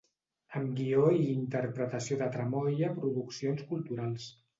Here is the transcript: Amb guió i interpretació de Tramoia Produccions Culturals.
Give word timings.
Amb 0.59 0.71
guió 0.77 1.03
i 1.17 1.27
interpretació 1.33 2.17
de 2.21 2.29
Tramoia 2.37 2.89
Produccions 2.95 3.63
Culturals. 3.73 4.27